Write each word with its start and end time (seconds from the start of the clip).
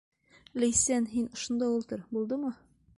Ләйсән, 0.63 1.07
һин 1.13 1.29
ошонда 1.37 1.71
ултыр, 1.77 2.05
булдымы? 2.17 2.57